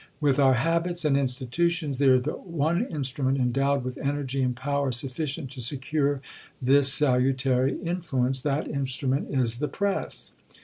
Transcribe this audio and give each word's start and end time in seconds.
With 0.19 0.39
our 0.39 0.55
habits 0.55 1.05
and 1.05 1.15
institutions, 1.15 1.99
there 1.99 2.15
is 2.15 2.23
but 2.23 2.47
one 2.47 2.87
instrument 2.87 3.37
endowed 3.37 3.83
with 3.83 3.99
energy 3.99 4.41
and 4.41 4.55
power 4.55 4.91
sufficient 4.91 5.51
to 5.51 5.61
secure 5.61 6.21
this 6.59 6.91
salutary 6.91 7.77
influence 7.83 8.41
that 8.41 8.67
instrument 8.67 9.29
is 9.29 9.59
the 9.59 9.67
press." 9.67 10.31